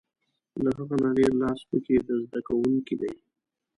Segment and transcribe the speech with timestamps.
[0.63, 3.13] له هغه نه ډېر لاس په کې د زده کوونکي دی.